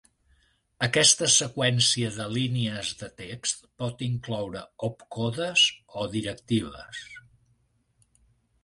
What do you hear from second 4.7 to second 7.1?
opcodes o directives.